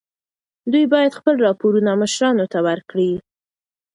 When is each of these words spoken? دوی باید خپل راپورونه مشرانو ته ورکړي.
دوی 0.71 0.85
باید 0.93 1.17
خپل 1.19 1.35
راپورونه 1.45 1.91
مشرانو 2.01 2.45
ته 2.53 2.59
ورکړي. 2.67 3.11